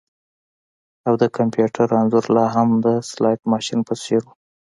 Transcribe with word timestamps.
او 1.07 1.13
د 1.21 1.23
کمپیوټر 1.37 1.87
انځور 1.99 2.25
لاهم 2.37 2.69
د 2.85 2.87
سلاټ 3.11 3.39
ماشین 3.51 3.79
په 3.87 3.93
څیر 4.01 4.21
و 4.25 4.29